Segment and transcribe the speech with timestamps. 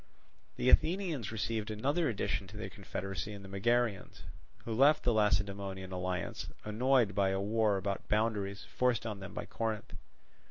[0.55, 4.23] The Athenians received another addition to their confederacy in the Megarians;
[4.65, 9.45] who left the Lacedaemonian alliance, annoyed by a war about boundaries forced on them by
[9.45, 9.93] Corinth.